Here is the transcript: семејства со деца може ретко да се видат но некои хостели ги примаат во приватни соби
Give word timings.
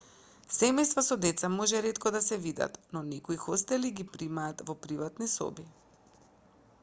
семејства 0.59 1.01
со 1.07 1.17
деца 1.25 1.49
може 1.57 1.81
ретко 1.85 2.11
да 2.15 2.21
се 2.29 2.39
видат 2.45 2.79
но 2.97 3.03
некои 3.11 3.37
хостели 3.43 3.91
ги 3.99 4.07
примаат 4.15 4.63
во 4.71 4.77
приватни 4.87 5.27
соби 5.35 5.67